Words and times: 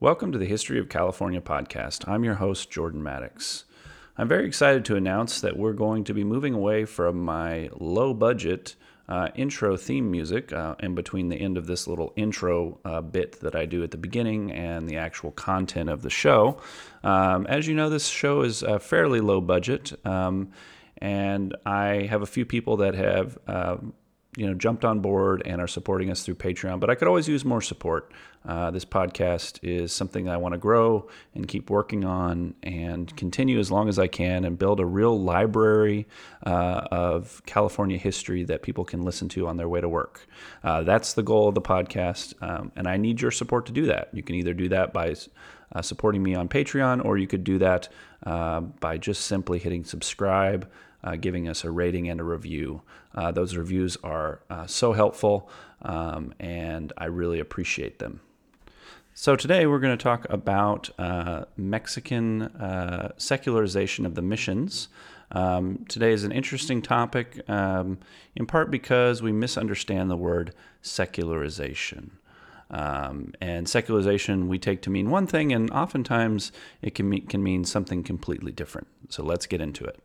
Welcome 0.00 0.32
to 0.32 0.38
the 0.38 0.44
History 0.44 0.80
of 0.80 0.88
California 0.88 1.40
podcast. 1.40 2.08
I'm 2.08 2.24
your 2.24 2.34
host, 2.34 2.68
Jordan 2.68 3.00
Maddox. 3.00 3.64
I'm 4.18 4.26
very 4.26 4.44
excited 4.44 4.84
to 4.86 4.96
announce 4.96 5.40
that 5.40 5.56
we're 5.56 5.72
going 5.72 6.02
to 6.04 6.12
be 6.12 6.24
moving 6.24 6.52
away 6.52 6.84
from 6.84 7.24
my 7.24 7.70
low 7.78 8.12
budget 8.12 8.74
uh, 9.08 9.28
intro 9.36 9.76
theme 9.76 10.10
music 10.10 10.52
uh, 10.52 10.74
in 10.80 10.96
between 10.96 11.28
the 11.28 11.36
end 11.36 11.56
of 11.56 11.68
this 11.68 11.86
little 11.86 12.12
intro 12.16 12.80
uh, 12.84 13.00
bit 13.02 13.38
that 13.40 13.54
I 13.54 13.66
do 13.66 13.84
at 13.84 13.92
the 13.92 13.96
beginning 13.96 14.50
and 14.50 14.88
the 14.88 14.96
actual 14.96 15.30
content 15.30 15.88
of 15.88 16.02
the 16.02 16.10
show. 16.10 16.60
Um, 17.04 17.46
as 17.46 17.68
you 17.68 17.74
know, 17.76 17.88
this 17.88 18.08
show 18.08 18.42
is 18.42 18.64
uh, 18.64 18.80
fairly 18.80 19.20
low 19.20 19.40
budget, 19.40 19.92
um, 20.04 20.50
and 20.98 21.56
I 21.64 22.08
have 22.10 22.20
a 22.20 22.26
few 22.26 22.44
people 22.44 22.78
that 22.78 22.96
have 22.96 23.38
um, 23.46 23.94
you 24.36 24.46
know 24.46 24.54
jumped 24.54 24.84
on 24.84 25.00
board 25.00 25.42
and 25.44 25.60
are 25.60 25.68
supporting 25.68 26.10
us 26.10 26.22
through 26.22 26.36
Patreon. 26.36 26.80
But 26.80 26.90
I 26.90 26.94
could 26.94 27.08
always 27.08 27.28
use 27.28 27.44
more 27.44 27.60
support. 27.60 28.12
Uh, 28.46 28.70
this 28.70 28.84
podcast 28.84 29.58
is 29.62 29.90
something 29.90 30.28
I 30.28 30.36
want 30.36 30.52
to 30.52 30.58
grow 30.58 31.08
and 31.34 31.48
keep 31.48 31.70
working 31.70 32.04
on 32.04 32.54
and 32.62 33.14
continue 33.16 33.58
as 33.58 33.70
long 33.70 33.88
as 33.88 33.98
I 33.98 34.06
can 34.06 34.44
and 34.44 34.58
build 34.58 34.80
a 34.80 34.86
real 34.86 35.18
library 35.18 36.06
uh, 36.44 36.86
of 36.90 37.42
California 37.46 37.96
history 37.96 38.44
that 38.44 38.62
people 38.62 38.84
can 38.84 39.00
listen 39.02 39.30
to 39.30 39.48
on 39.48 39.56
their 39.56 39.68
way 39.68 39.80
to 39.80 39.88
work. 39.88 40.26
Uh, 40.62 40.82
that's 40.82 41.14
the 41.14 41.22
goal 41.22 41.48
of 41.48 41.54
the 41.54 41.62
podcast, 41.62 42.34
um, 42.42 42.70
and 42.76 42.86
I 42.86 42.98
need 42.98 43.22
your 43.22 43.30
support 43.30 43.64
to 43.66 43.72
do 43.72 43.86
that. 43.86 44.10
You 44.12 44.22
can 44.22 44.34
either 44.34 44.52
do 44.52 44.68
that 44.68 44.92
by 44.92 45.14
uh, 45.72 45.80
supporting 45.80 46.22
me 46.22 46.34
on 46.34 46.48
Patreon, 46.48 47.02
or 47.04 47.16
you 47.16 47.26
could 47.26 47.44
do 47.44 47.58
that 47.58 47.88
uh, 48.24 48.60
by 48.60 48.98
just 48.98 49.22
simply 49.22 49.58
hitting 49.58 49.84
subscribe 49.84 50.70
uh, 51.04 51.16
giving 51.16 51.48
us 51.48 51.62
a 51.62 51.70
rating 51.70 52.08
and 52.08 52.20
a 52.20 52.24
review. 52.24 52.82
Uh, 53.14 53.30
those 53.30 53.56
reviews 53.56 53.96
are 54.02 54.40
uh, 54.50 54.66
so 54.66 54.92
helpful, 54.92 55.48
um, 55.82 56.34
and 56.40 56.92
I 56.96 57.04
really 57.04 57.38
appreciate 57.38 57.98
them. 57.98 58.20
So, 59.16 59.36
today 59.36 59.66
we're 59.66 59.78
going 59.78 59.96
to 59.96 60.02
talk 60.02 60.26
about 60.28 60.90
uh, 60.98 61.44
Mexican 61.56 62.42
uh, 62.42 63.12
secularization 63.16 64.06
of 64.06 64.16
the 64.16 64.22
missions. 64.22 64.88
Um, 65.30 65.84
today 65.88 66.12
is 66.12 66.24
an 66.24 66.32
interesting 66.32 66.82
topic, 66.82 67.48
um, 67.48 67.98
in 68.34 68.46
part 68.46 68.70
because 68.70 69.22
we 69.22 69.30
misunderstand 69.30 70.10
the 70.10 70.16
word 70.16 70.52
secularization. 70.82 72.12
Um, 72.70 73.34
and 73.40 73.68
secularization 73.68 74.48
we 74.48 74.58
take 74.58 74.82
to 74.82 74.90
mean 74.90 75.10
one 75.10 75.26
thing, 75.28 75.52
and 75.52 75.70
oftentimes 75.70 76.50
it 76.82 76.94
can, 76.94 77.20
can 77.26 77.42
mean 77.42 77.64
something 77.64 78.02
completely 78.02 78.50
different. 78.50 78.88
So 79.10 79.22
let's 79.22 79.46
get 79.46 79.60
into 79.60 79.84
it. 79.84 80.00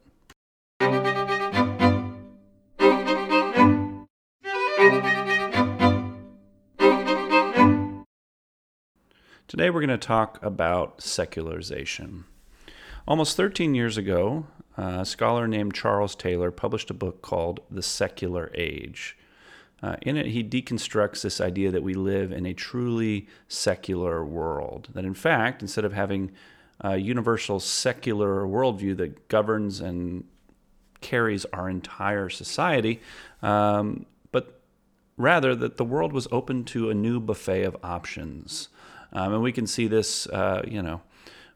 Today 9.50 9.72
we're 9.72 9.80
going 9.82 9.90
to 9.90 9.98
talk 9.98 10.38
about 10.44 11.02
secularization. 11.02 12.26
Almost 13.08 13.36
13 13.36 13.74
years 13.74 13.98
ago, 13.98 14.46
a 14.78 15.04
scholar 15.04 15.48
named 15.48 15.74
Charles 15.74 16.14
Taylor 16.14 16.52
published 16.52 16.92
a 16.92 16.94
book 16.94 17.24
called 17.24 17.60
The 17.72 17.82
Secular 17.82 18.52
Age. 18.54 19.18
Uh, 19.82 19.96
in 20.04 20.18
it, 20.18 20.28
he 20.28 20.44
deconstructs 20.44 21.24
this 21.24 21.42
idea 21.42 21.72
that 21.72 21.82
we 21.82 21.96
live 21.96 22.32
in 22.32 22.46
a 22.46 22.54
truly 22.54 23.28
secular 23.48 24.24
world. 24.24 24.90
That 24.94 25.04
in 25.04 25.16
fact, 25.16 25.64
instead 25.64 25.84
of 25.84 25.94
having 25.94 26.30
a 26.82 26.98
universal 26.98 27.60
secular 27.60 28.44
worldview 28.44 28.98
that 28.98 29.30
governs 29.30 29.80
and 29.80 30.26
carries 31.02 31.46
our 31.46 31.68
entire 31.68 32.30
society, 32.30 33.02
um, 33.42 34.06
but 34.32 34.62
rather 35.18 35.56
that 35.56 35.78
the 35.78 35.86
world 35.86 36.14
was 36.14 36.28
open 36.32 36.66
to 36.66 36.92
a 36.92 36.94
new 36.94 37.20
buffet 37.20 37.64
of 37.64 37.76
options. 37.82 38.70
Um, 39.14 39.34
and 39.34 39.44
we 39.44 39.52
can 39.52 39.68
see 39.68 39.88
this, 39.88 40.28
uh, 40.28 40.64
you 40.68 40.82
know, 40.82 41.02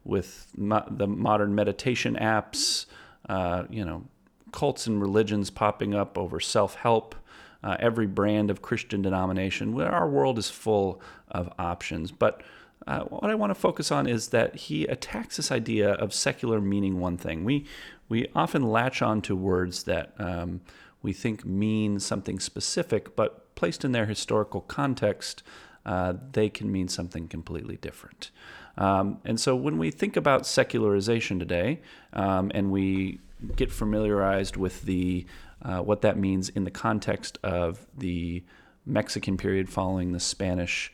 with 0.03 0.47
mo- 0.57 0.85
the 0.89 1.07
modern 1.07 1.55
meditation 1.55 2.17
apps, 2.19 2.85
uh, 3.29 3.63
you 3.69 3.85
know, 3.85 4.03
cults 4.51 4.87
and 4.87 5.01
religions 5.01 5.49
popping 5.49 5.93
up 5.93 6.17
over 6.17 6.39
self 6.39 6.75
help. 6.75 7.15
Uh, 7.63 7.77
every 7.79 8.05
brand 8.05 8.51
of 8.51 8.61
Christian 8.61 9.01
denomination. 9.01 9.79
Our 9.79 10.09
world 10.09 10.37
is 10.37 10.49
full 10.49 11.01
of 11.31 11.49
options. 11.57 12.11
But 12.11 12.43
uh, 12.85 13.01
what 13.05 13.31
I 13.31 13.35
want 13.35 13.51
to 13.51 13.55
focus 13.55 13.91
on 13.91 14.07
is 14.07 14.29
that 14.29 14.55
he 14.55 14.85
attacks 14.85 15.37
this 15.37 15.51
idea 15.51 15.93
of 15.93 16.13
secular 16.13 16.59
meaning 16.59 16.99
one 16.99 17.17
thing. 17.17 17.43
We 17.43 17.65
we 18.09 18.27
often 18.35 18.63
latch 18.63 19.01
on 19.01 19.21
to 19.23 19.35
words 19.35 19.83
that 19.83 20.13
um, 20.19 20.61
we 21.01 21.13
think 21.13 21.45
mean 21.45 21.99
something 21.99 22.39
specific, 22.39 23.15
but 23.15 23.55
placed 23.55 23.85
in 23.85 23.91
their 23.91 24.05
historical 24.05 24.61
context, 24.61 25.43
uh, 25.85 26.13
they 26.31 26.49
can 26.49 26.71
mean 26.71 26.87
something 26.87 27.27
completely 27.27 27.77
different. 27.77 28.31
Um, 28.77 29.19
and 29.25 29.39
so 29.39 29.55
when 29.55 29.77
we 29.77 29.91
think 29.91 30.15
about 30.15 30.45
secularization 30.45 31.39
today, 31.39 31.81
um, 32.13 32.51
and 32.53 32.71
we 32.71 33.19
get 33.55 33.71
familiarized 33.71 34.57
with 34.57 34.83
the 34.83 35.25
uh, 35.61 35.79
what 35.79 36.01
that 36.01 36.17
means 36.17 36.49
in 36.49 36.65
the 36.65 36.71
context 36.71 37.37
of 37.43 37.85
the 37.97 38.43
Mexican 38.85 39.37
period 39.37 39.69
following 39.69 40.11
the 40.11 40.19
Spanish 40.19 40.91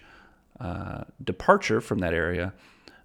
uh, 0.60 1.04
departure 1.24 1.82
from 1.82 2.00
that 2.00 2.14
area, 2.14 2.54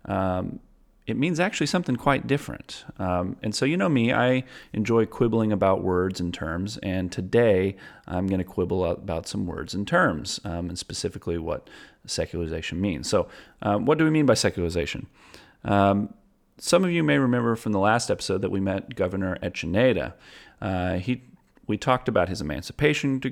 um, 0.04 0.60
it 1.06 1.16
means 1.18 1.38
actually 1.38 1.66
something 1.66 1.96
quite 1.96 2.26
different. 2.26 2.84
Um, 2.98 3.36
and 3.42 3.54
so, 3.54 3.66
you 3.66 3.76
know 3.76 3.90
me, 3.90 4.12
I 4.12 4.44
enjoy 4.72 5.04
quibbling 5.04 5.52
about 5.52 5.82
words 5.82 6.18
and 6.18 6.32
terms. 6.32 6.78
And 6.78 7.12
today 7.12 7.76
I'm 8.06 8.26
going 8.26 8.38
to 8.38 8.44
quibble 8.44 8.84
about 8.86 9.28
some 9.28 9.46
words 9.46 9.74
and 9.74 9.86
terms, 9.86 10.40
um, 10.44 10.70
and 10.70 10.78
specifically 10.78 11.36
what 11.36 11.68
secularization 12.06 12.80
means. 12.80 13.08
So, 13.08 13.28
um, 13.60 13.84
what 13.84 13.98
do 13.98 14.04
we 14.04 14.10
mean 14.10 14.24
by 14.24 14.34
secularization? 14.34 15.06
Um, 15.64 16.14
some 16.56 16.84
of 16.84 16.90
you 16.90 17.02
may 17.02 17.18
remember 17.18 17.56
from 17.56 17.72
the 17.72 17.78
last 17.78 18.10
episode 18.10 18.40
that 18.42 18.50
we 18.50 18.60
met 18.60 18.94
Governor 18.94 19.36
Echeandia. 19.42 20.14
Uh, 20.60 20.94
he 20.94 21.22
we 21.66 21.78
talked 21.78 22.08
about 22.08 22.28
his 22.28 22.40
emancipation 22.40 23.22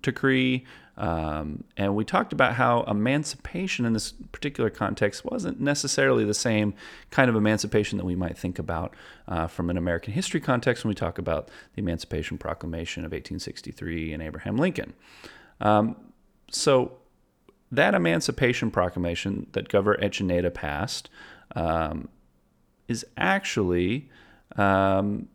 decree, 0.00 0.64
um, 0.96 1.64
and 1.76 1.94
we 1.94 2.04
talked 2.04 2.32
about 2.32 2.54
how 2.54 2.82
emancipation 2.82 3.86
in 3.86 3.94
this 3.94 4.12
particular 4.30 4.68
context 4.68 5.24
wasn't 5.24 5.60
necessarily 5.60 6.24
the 6.24 6.34
same 6.34 6.74
kind 7.10 7.30
of 7.30 7.36
emancipation 7.36 7.96
that 7.98 8.04
we 8.04 8.14
might 8.14 8.36
think 8.36 8.58
about 8.58 8.94
uh, 9.26 9.46
from 9.46 9.70
an 9.70 9.78
American 9.78 10.12
history 10.12 10.40
context 10.40 10.84
when 10.84 10.90
we 10.90 10.94
talk 10.94 11.18
about 11.18 11.48
the 11.74 11.80
Emancipation 11.80 12.36
Proclamation 12.36 13.04
of 13.04 13.12
1863 13.12 14.12
and 14.12 14.22
Abraham 14.22 14.56
Lincoln. 14.56 14.92
Um, 15.60 15.96
so, 16.50 16.98
that 17.70 17.94
Emancipation 17.94 18.70
Proclamation 18.70 19.46
that 19.52 19.68
Governor 19.68 19.96
Echeandia 20.02 20.52
passed 20.52 21.08
um, 21.56 22.08
is 22.86 23.06
actually 23.16 24.10
um, 24.56 25.28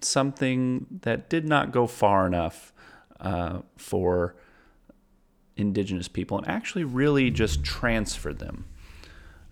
something 0.00 0.86
that 1.02 1.28
did 1.28 1.44
not 1.44 1.72
go 1.72 1.88
far 1.88 2.28
enough 2.28 2.72
uh, 3.18 3.62
for 3.76 4.36
indigenous 5.60 6.08
people 6.08 6.38
and 6.38 6.48
actually 6.48 6.84
really 6.84 7.30
just 7.30 7.62
transferred 7.62 8.38
them. 8.38 8.64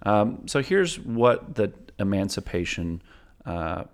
Um, 0.03 0.47
so 0.47 0.63
here's 0.63 0.99
what 0.99 1.55
the 1.57 1.73
emancipation 1.99 3.03
uh, 3.45 3.85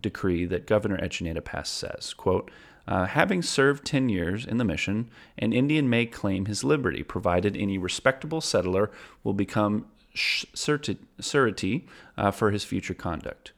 decree 0.00 0.44
that 0.46 0.66
Governor 0.66 0.98
Echeandia 0.98 1.44
passed 1.44 1.74
says, 1.74 2.14
quote, 2.14 2.50
uh, 2.86 3.06
having 3.06 3.42
served 3.42 3.84
10 3.84 4.08
years 4.08 4.44
in 4.44 4.58
the 4.58 4.64
mission, 4.64 5.08
an 5.38 5.52
Indian 5.52 5.88
may 5.88 6.04
claim 6.04 6.46
his 6.46 6.64
liberty, 6.64 7.02
provided 7.02 7.56
any 7.56 7.78
respectable 7.78 8.40
settler 8.40 8.90
will 9.22 9.34
become 9.34 9.86
surety 10.14 11.86
uh, 12.18 12.30
for 12.30 12.50
his 12.50 12.64
future 12.64 12.94
conduct. 12.94 13.52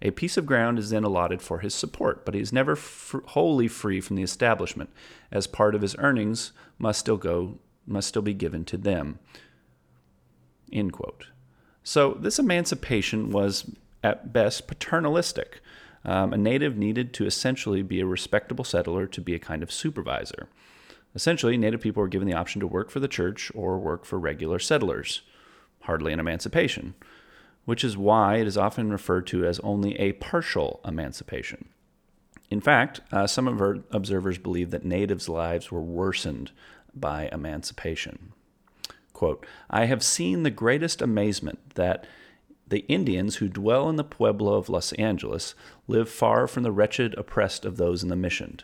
A 0.00 0.12
piece 0.12 0.36
of 0.36 0.46
ground 0.46 0.78
is 0.78 0.90
then 0.90 1.02
allotted 1.02 1.42
for 1.42 1.58
his 1.58 1.74
support, 1.74 2.24
but 2.24 2.34
he 2.34 2.40
is 2.40 2.52
never 2.52 2.72
f- 2.72 3.16
wholly 3.26 3.66
free 3.66 4.00
from 4.00 4.16
the 4.16 4.22
establishment, 4.22 4.90
as 5.32 5.46
part 5.46 5.74
of 5.74 5.82
his 5.82 5.96
earnings 5.98 6.52
must 6.78 7.00
still 7.00 7.16
go 7.16 7.58
must 7.86 8.08
still 8.08 8.22
be 8.22 8.34
given 8.34 8.64
to 8.66 8.76
them. 8.76 9.18
End 10.70 10.92
quote. 10.92 11.28
So 11.82 12.18
this 12.20 12.38
emancipation 12.38 13.30
was 13.30 13.70
at 14.04 14.30
best 14.32 14.68
paternalistic. 14.68 15.62
Um, 16.04 16.34
a 16.34 16.36
native 16.36 16.76
needed 16.76 17.14
to 17.14 17.26
essentially 17.26 17.82
be 17.82 18.00
a 18.00 18.06
respectable 18.06 18.64
settler 18.64 19.06
to 19.06 19.20
be 19.22 19.34
a 19.34 19.38
kind 19.38 19.62
of 19.62 19.72
supervisor. 19.72 20.48
Essentially, 21.14 21.56
Native 21.56 21.80
people 21.80 22.02
were 22.02 22.08
given 22.08 22.28
the 22.28 22.34
option 22.34 22.60
to 22.60 22.66
work 22.66 22.90
for 22.90 23.00
the 23.00 23.08
church 23.08 23.50
or 23.54 23.78
work 23.78 24.04
for 24.04 24.18
regular 24.18 24.58
settlers. 24.58 25.22
Hardly 25.80 26.12
an 26.12 26.20
emancipation 26.20 26.94
which 27.68 27.84
is 27.84 27.98
why 27.98 28.36
it 28.36 28.46
is 28.46 28.56
often 28.56 28.90
referred 28.90 29.26
to 29.26 29.44
as 29.44 29.60
only 29.60 29.94
a 30.00 30.12
partial 30.12 30.80
emancipation. 30.86 31.68
In 32.50 32.62
fact, 32.62 33.02
uh, 33.12 33.26
some 33.26 33.46
observers 33.90 34.38
believe 34.38 34.70
that 34.70 34.86
natives' 34.86 35.28
lives 35.28 35.70
were 35.70 35.82
worsened 35.82 36.50
by 36.94 37.28
emancipation. 37.30 38.32
Quote, 39.12 39.44
I 39.68 39.84
have 39.84 40.02
seen 40.02 40.44
the 40.44 40.50
greatest 40.50 41.02
amazement 41.02 41.74
that 41.74 42.06
the 42.66 42.86
Indians 42.88 43.36
who 43.36 43.50
dwell 43.50 43.90
in 43.90 43.96
the 43.96 44.02
pueblo 44.02 44.54
of 44.54 44.70
Los 44.70 44.94
Angeles 44.94 45.54
live 45.86 46.08
far 46.08 46.46
from 46.46 46.62
the 46.62 46.72
wretched 46.72 47.12
oppressed 47.18 47.66
of 47.66 47.76
those 47.76 48.02
in 48.02 48.08
the 48.08 48.16
mission. 48.16 48.60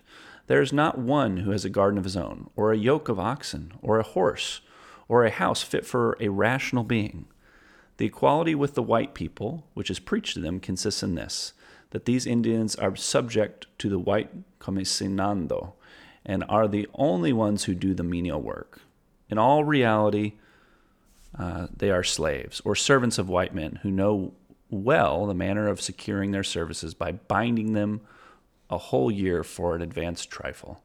There 0.47 0.63
is 0.63 0.73
not 0.73 0.97
one 0.97 1.37
who 1.37 1.51
has 1.51 1.67
a 1.67 1.69
garden 1.69 1.99
of 1.99 2.05
his 2.05 2.17
own, 2.17 2.49
or 2.57 2.73
a 2.73 2.79
yoke 2.79 3.11
of 3.11 3.21
oxen, 3.21 3.75
or 3.83 3.99
a 3.99 4.03
horse, 4.03 4.63
or 5.09 5.27
a 5.27 5.31
house 5.31 5.63
fit 5.63 5.85
for 5.85 6.17
a 6.21 6.29
rational 6.29 6.85
being. 6.85 7.27
The 7.97 8.07
equality 8.07 8.55
with 8.55 8.75
the 8.75 8.83
white 8.83 9.15
people, 9.15 9.67
which 9.75 9.91
is 9.91 9.99
preached 9.99 10.35
to 10.35 10.41
them, 10.41 10.61
consists 10.61 11.03
in 11.03 11.15
this 11.15 11.53
that 11.91 12.07
these 12.07 12.27
Indians 12.27 12.75
are 12.75 12.97
subject 12.97 13.67
to 13.79 13.89
the 13.89 14.01
white 14.01 14.31
comisionado 14.59 15.75
and 16.27 16.43
are 16.49 16.67
the 16.67 16.89
only 16.95 17.33
ones 17.33 17.65
who 17.65 17.75
do 17.75 17.95
the 17.95 18.03
menial 18.03 18.41
work. 18.41 18.81
In 19.29 19.39
all 19.39 19.63
reality, 19.63 20.33
uh, 21.39 21.69
they 21.75 21.91
are 21.91 22.03
slaves 22.03 22.61
or 22.65 22.75
servants 22.75 23.17
of 23.19 23.29
white 23.29 23.55
men 23.55 23.79
who 23.83 23.91
know 23.93 24.33
well 24.71 25.27
the 25.27 25.35
manner 25.35 25.69
of 25.69 25.81
securing 25.81 26.33
their 26.33 26.43
services 26.43 26.95
by 26.95 27.13
binding 27.13 27.75
them 27.75 28.01
a 28.71 28.79
whole 28.79 29.11
year 29.11 29.45
for 29.45 29.77
an 29.77 29.83
advanced 29.83 30.31
trifle. 30.31 30.83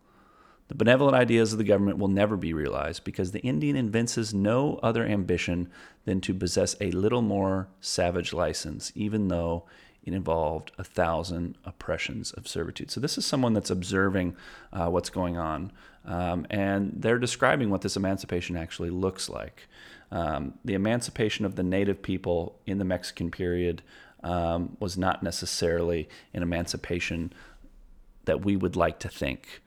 The 0.69 0.75
benevolent 0.75 1.16
ideas 1.16 1.51
of 1.51 1.57
the 1.57 1.63
government 1.63 1.98
will 1.98 2.07
never 2.07 2.38
be 2.38 2.54
realized 2.54 3.04
because 3.04 3.31
the 3.31 3.39
Indian 3.39 3.75
evinces 3.75 4.36
no 4.36 4.80
other 4.83 5.04
ambition 5.04 5.68
than 6.06 6.21
to 6.21 6.33
possess 6.33 6.75
a 6.80 6.92
little 6.92 7.24
more 7.24 7.68
savage 7.81 8.33
license, 8.33 8.92
even 8.94 9.30
though 9.30 9.66
it 10.04 10.13
involved 10.13 10.71
a 10.77 10.83
thousand 10.83 11.57
oppressions 11.66 12.31
of 12.33 12.48
servitude. 12.48 12.92
So, 12.92 13.00
this 13.00 13.18
is 13.18 13.25
someone 13.25 13.54
that's 13.54 13.71
observing 13.71 14.36
uh, 14.71 14.89
what's 14.89 15.10
going 15.10 15.38
on, 15.38 15.71
um, 16.06 16.45
and 16.51 16.94
they're 16.95 17.18
describing 17.18 17.72
what 17.72 17.81
this 17.81 17.98
emancipation 17.98 18.56
actually 18.56 18.92
looks 18.92 19.27
like. 19.27 19.68
Um, 20.12 20.54
the 20.63 20.75
emancipation 20.75 21.45
of 21.45 21.56
the 21.56 21.63
native 21.63 22.04
people 22.04 22.60
in 22.68 22.77
the 22.77 22.86
Mexican 22.86 23.31
period 23.31 23.81
um, 24.24 24.77
was 24.80 25.00
not 25.00 25.24
necessarily 25.24 26.07
an 26.31 26.44
emancipation 26.44 27.33
that 28.25 28.45
we 28.45 28.56
would 28.56 28.75
like 28.75 29.00
to 29.00 29.10
think 29.10 29.62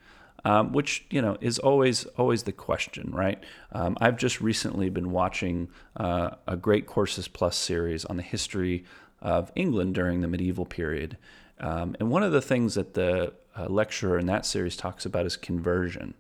um, 0.45 0.73
which 0.73 1.05
you 1.11 1.23
know 1.23 1.37
is 1.41 1.59
always 1.59 2.05
always 2.17 2.43
the 2.45 2.53
question, 2.53 3.11
right? 3.13 3.43
Um, 3.73 3.97
I've 4.01 4.17
just 4.17 4.41
recently 4.41 4.91
been 4.91 5.11
watching 5.11 5.69
uh, 5.97 6.31
a 6.47 6.57
great 6.57 6.87
Courses 6.87 7.29
Plus 7.29 7.57
series 7.57 8.05
on 8.05 8.17
the 8.17 8.23
history 8.23 8.85
of 9.21 9.53
England 9.55 9.95
during 9.95 10.21
the 10.21 10.29
medieval 10.29 10.67
period, 10.67 11.17
um, 11.61 11.97
and 12.01 12.11
one 12.11 12.23
of 12.23 12.33
the 12.33 12.43
things 12.43 12.75
that 12.75 12.95
the 12.95 13.33
uh, 13.57 13.67
lecturer 13.67 14.19
in 14.19 14.27
that 14.27 14.47
series 14.47 14.77
talks 14.77 15.07
about 15.07 15.27
is 15.27 15.37
conversion. 15.37 16.15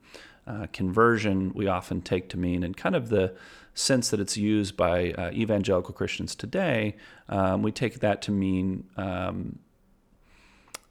Uh, 0.45 0.67
conversion 0.73 1.53
we 1.55 1.69
often 1.69 2.03
take 2.03 2.29
to 2.29 2.37
mean, 2.37 2.65
in 2.65 2.75
kind 2.75 2.97
of 2.97 3.11
the 3.11 3.33
sense 3.75 4.11
that 4.11 4.21
it's 4.21 4.37
used 4.37 4.77
by 4.77 5.13
uh, 5.13 5.31
evangelical 5.31 5.95
Christians 5.95 6.35
today, 6.35 6.97
um, 7.29 7.63
we 7.63 7.71
take 7.71 8.01
that 8.01 8.21
to 8.23 8.33
mean 8.33 8.85
um, 8.97 9.59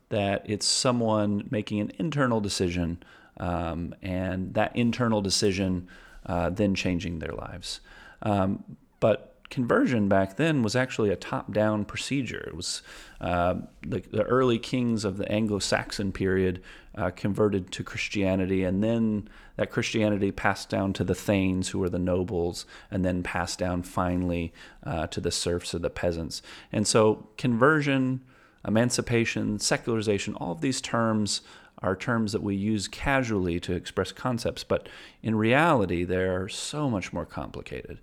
that 0.10 0.44
it's 0.46 0.66
someone 0.66 1.48
making 1.52 1.80
an 1.80 1.92
internal 1.98 2.40
decision 2.40 3.02
um, 3.38 3.96
and 4.02 4.54
that 4.54 4.76
internal 4.76 5.22
decision 5.22 5.88
uh, 6.26 6.50
then 6.50 6.76
changing 6.76 7.20
their 7.20 7.34
lives. 7.34 7.80
Um, 8.22 8.64
but 9.00 9.32
conversion 9.52 10.08
back 10.08 10.38
then 10.38 10.64
was 10.64 10.76
actually 10.76 11.12
a 11.12 11.16
top-down 11.16 11.86
procedure. 11.86 12.44
It 12.48 12.56
was 12.56 12.82
uh, 13.20 13.56
the, 13.86 14.00
the, 14.00 14.24
early 14.24 14.58
kings 14.58 15.04
of 15.04 15.18
the 15.18 15.30
Anglo-Saxon 15.30 16.12
period 16.14 16.64
uh, 16.96 17.12
converted 17.12 17.72
to 17.74 17.84
Christianity, 17.84 18.64
and 18.64 18.84
then 18.84 19.28
that 19.58 19.70
Christianity 19.70 20.32
passed 20.32 20.70
down 20.70 20.94
to 20.94 21.04
the 21.04 21.14
thanes, 21.14 21.70
who 21.70 21.80
were 21.80 21.90
the 21.90 22.00
nobles, 22.00 22.66
and 22.90 23.04
then 23.06 23.22
passed 23.22 23.60
down 23.60 23.84
finally 23.84 24.54
uh, 24.84 25.08
to 25.08 25.20
the 25.20 25.32
serfs 25.32 25.76
or 25.76 25.80
the 25.80 25.90
peasants. 25.90 26.42
And 26.72 26.88
so, 26.88 27.28
conversion, 27.38 28.22
emancipation, 28.66 29.60
secularization, 29.60 30.34
all 30.36 30.54
of 30.54 30.62
these 30.62 30.82
terms 30.82 31.42
are 31.82 31.96
terms 31.96 32.32
that 32.32 32.44
we 32.44 32.56
use 32.56 32.88
casually 32.88 33.60
to 33.60 33.74
express 33.74 34.12
concepts, 34.12 34.64
but 34.64 34.88
in 35.24 35.36
reality, 35.36 36.04
they're 36.04 36.48
so 36.48 36.90
much 36.90 37.12
more 37.12 37.26
complicated. 37.26 38.00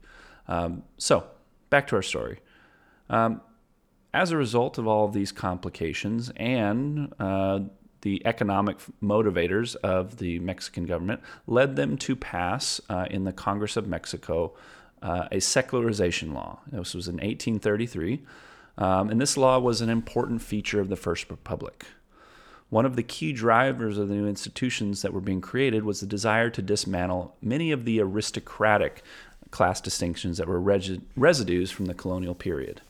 Um, 0.49 0.83
so, 0.97 1.25
back 1.71 1.87
to 1.89 1.97
our 1.97 2.03
story. 2.03 2.41
Um, 3.09 3.41
as 4.13 4.31
a 4.31 4.37
result 4.37 4.79
of 4.79 4.87
all 4.87 5.05
of 5.05 5.13
these 5.13 5.33
complications 5.33 6.33
and 6.37 7.13
uh, 7.21 7.61
the 8.03 8.23
economic 8.25 8.79
motivators 9.03 9.77
of 9.77 10.19
the 10.19 10.39
Mexican 10.39 10.87
government 10.87 11.21
led 11.47 11.77
them 11.77 11.97
to 11.99 12.17
pass 12.17 12.81
uh, 12.89 13.07
in 13.11 13.25
the 13.25 13.33
Congress 13.33 13.77
of 13.77 13.87
Mexico 13.87 14.55
uh, 15.03 15.29
a 15.31 15.41
secularization 15.41 16.33
law. 16.33 16.61
This 16.71 16.95
was 16.95 17.09
in 17.09 17.17
1833, 17.17 18.23
um, 18.79 19.11
and 19.11 19.21
this 19.21 19.37
law 19.37 19.59
was 19.59 19.81
an 19.81 19.89
important 19.89 20.43
feature 20.43 20.81
of 20.81 20.89
the 20.89 20.97
First 20.97 21.31
Republic. 21.31 21.87
One 22.70 22.85
of 22.85 22.97
the 22.97 23.03
key 23.03 23.32
drivers 23.32 23.97
of 23.97 24.09
the 24.09 24.15
new 24.15 24.26
institutions 24.26 25.03
that 25.03 25.12
were 25.12 25.20
being 25.20 25.41
created 25.41 25.85
was 25.85 26.00
the 26.00 26.06
desire 26.06 26.50
to 26.50 26.61
dismantle 26.61 27.35
many 27.41 27.73
of 27.73 27.85
the 27.85 28.00
aristocratic 28.00 29.03
class 29.50 29.81
distinctions 29.81 30.37
that 30.37 30.47
were 30.47 30.61
resi- 30.61 31.00
residues 31.17 31.70
from 31.70 31.87
the 31.87 31.94
colonial 31.94 32.35
period. 32.35 32.82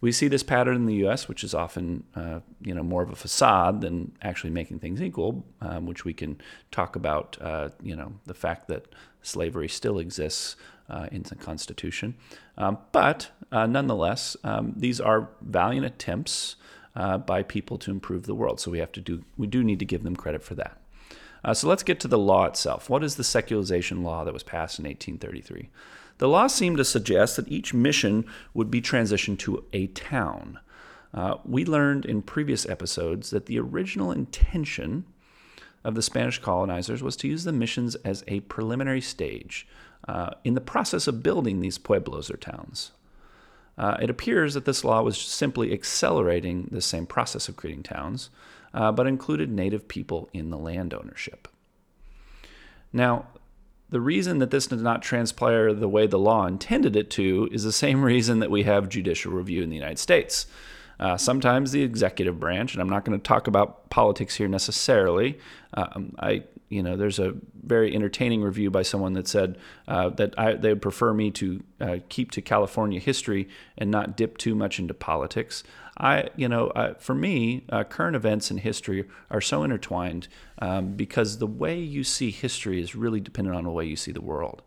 We 0.00 0.10
see 0.12 0.28
this 0.28 0.42
pattern 0.42 0.76
in 0.76 0.86
the 0.86 0.96
U.S., 0.96 1.28
which 1.28 1.44
is 1.44 1.54
often, 1.54 2.04
uh, 2.14 2.40
you 2.60 2.74
know, 2.74 2.82
more 2.82 3.02
of 3.02 3.10
a 3.10 3.16
facade 3.16 3.80
than 3.80 4.12
actually 4.20 4.50
making 4.50 4.80
things 4.80 5.00
equal, 5.00 5.44
um, 5.60 5.86
which 5.86 6.04
we 6.04 6.12
can 6.12 6.40
talk 6.70 6.96
about, 6.96 7.38
uh, 7.40 7.70
you 7.82 7.96
know, 7.96 8.12
the 8.26 8.34
fact 8.34 8.68
that 8.68 8.86
slavery 9.22 9.68
still 9.68 9.98
exists 9.98 10.56
uh, 10.90 11.06
in 11.10 11.22
the 11.22 11.36
Constitution. 11.36 12.16
Um, 12.58 12.78
but 12.92 13.30
uh, 13.50 13.66
nonetheless, 13.66 14.36
um, 14.44 14.74
these 14.76 15.00
are 15.00 15.30
valiant 15.40 15.86
attempts 15.86 16.56
uh, 16.96 17.18
by 17.18 17.42
people 17.42 17.78
to 17.78 17.90
improve 17.90 18.26
the 18.26 18.34
world. 18.34 18.60
So 18.60 18.70
we 18.70 18.78
have 18.78 18.92
to 18.92 19.00
do 19.00 19.24
we 19.36 19.46
do 19.46 19.64
need 19.64 19.78
to 19.78 19.84
give 19.84 20.02
them 20.02 20.16
credit 20.16 20.42
for 20.42 20.54
that. 20.54 20.80
Uh, 21.44 21.52
so 21.52 21.68
let's 21.68 21.82
get 21.82 22.00
to 22.00 22.08
the 22.08 22.18
law 22.18 22.46
itself. 22.46 22.88
What 22.88 23.04
is 23.04 23.16
the 23.16 23.24
secularization 23.24 24.02
law 24.02 24.24
that 24.24 24.32
was 24.32 24.42
passed 24.42 24.78
in 24.78 24.86
1833? 24.86 25.68
The 26.18 26.28
law 26.28 26.46
seemed 26.46 26.78
to 26.78 26.84
suggest 26.84 27.36
that 27.36 27.48
each 27.48 27.74
mission 27.74 28.24
would 28.54 28.70
be 28.70 28.80
transitioned 28.80 29.38
to 29.40 29.64
a 29.72 29.88
town. 29.88 30.58
Uh, 31.12 31.36
we 31.44 31.64
learned 31.64 32.06
in 32.06 32.22
previous 32.22 32.66
episodes 32.68 33.30
that 33.30 33.46
the 33.46 33.58
original 33.58 34.10
intention 34.10 35.04
of 35.84 35.94
the 35.94 36.02
Spanish 36.02 36.38
colonizers 36.38 37.02
was 37.02 37.14
to 37.16 37.28
use 37.28 37.44
the 37.44 37.52
missions 37.52 37.94
as 37.96 38.24
a 38.26 38.40
preliminary 38.40 39.00
stage 39.00 39.66
uh, 40.08 40.30
in 40.44 40.54
the 40.54 40.60
process 40.60 41.06
of 41.06 41.22
building 41.22 41.60
these 41.60 41.78
pueblos 41.78 42.30
or 42.30 42.36
towns. 42.36 42.92
Uh, 43.76 43.96
it 44.00 44.10
appears 44.10 44.54
that 44.54 44.64
this 44.64 44.84
law 44.84 45.02
was 45.02 45.18
simply 45.18 45.72
accelerating 45.72 46.68
the 46.70 46.80
same 46.80 47.06
process 47.06 47.48
of 47.48 47.56
creating 47.56 47.82
towns, 47.82 48.30
uh, 48.72 48.92
but 48.92 49.06
included 49.06 49.50
native 49.50 49.88
people 49.88 50.28
in 50.32 50.50
the 50.50 50.58
land 50.58 50.94
ownership. 50.94 51.48
Now, 52.92 53.26
the 53.90 54.00
reason 54.00 54.38
that 54.38 54.50
this 54.50 54.66
did 54.66 54.80
not 54.80 55.02
transpire 55.02 55.72
the 55.72 55.88
way 55.88 56.06
the 56.06 56.18
law 56.18 56.46
intended 56.46 56.96
it 56.96 57.10
to 57.10 57.48
is 57.52 57.64
the 57.64 57.72
same 57.72 58.02
reason 58.04 58.38
that 58.40 58.50
we 58.50 58.62
have 58.62 58.88
judicial 58.88 59.32
review 59.32 59.62
in 59.62 59.70
the 59.70 59.76
United 59.76 59.98
States. 59.98 60.46
Uh, 61.00 61.16
sometimes 61.16 61.72
the 61.72 61.82
executive 61.82 62.38
branch, 62.38 62.72
and 62.72 62.80
I'm 62.80 62.88
not 62.88 63.04
going 63.04 63.18
to 63.18 63.22
talk 63.22 63.48
about 63.48 63.90
politics 63.90 64.36
here 64.36 64.46
necessarily. 64.46 65.38
Um, 65.74 66.14
I 66.20 66.44
you 66.74 66.82
know, 66.82 66.96
there's 66.96 67.20
a 67.20 67.34
very 67.62 67.94
entertaining 67.94 68.42
review 68.42 68.68
by 68.68 68.82
someone 68.82 69.12
that 69.12 69.28
said 69.28 69.56
uh, 69.86 70.08
that 70.10 70.36
I, 70.36 70.54
they 70.54 70.70
would 70.70 70.82
prefer 70.82 71.14
me 71.14 71.30
to 71.30 71.62
uh, 71.80 71.96
keep 72.08 72.32
to 72.32 72.42
California 72.42 72.98
history 72.98 73.48
and 73.78 73.92
not 73.92 74.16
dip 74.16 74.36
too 74.38 74.56
much 74.56 74.80
into 74.80 74.92
politics. 74.92 75.62
I, 75.96 76.30
you 76.34 76.48
know, 76.48 76.68
uh, 76.68 76.94
for 76.94 77.14
me, 77.14 77.64
uh, 77.70 77.84
current 77.84 78.16
events 78.16 78.50
and 78.50 78.58
history 78.58 79.04
are 79.30 79.40
so 79.40 79.62
intertwined 79.62 80.26
um, 80.58 80.94
because 80.94 81.38
the 81.38 81.46
way 81.46 81.78
you 81.78 82.02
see 82.02 82.32
history 82.32 82.82
is 82.82 82.96
really 82.96 83.20
dependent 83.20 83.56
on 83.56 83.62
the 83.62 83.70
way 83.70 83.84
you 83.84 83.94
see 83.94 84.10
the 84.10 84.20
world. 84.20 84.62